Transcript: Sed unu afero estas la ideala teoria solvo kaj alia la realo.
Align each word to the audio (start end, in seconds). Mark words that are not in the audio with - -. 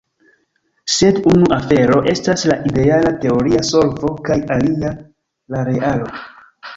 Sed 0.93 1.17
unu 1.33 1.49
afero 1.57 1.99
estas 2.13 2.45
la 2.51 2.57
ideala 2.69 3.11
teoria 3.25 3.61
solvo 3.67 4.15
kaj 4.31 4.39
alia 4.57 4.95
la 5.57 5.63
realo. 5.69 6.09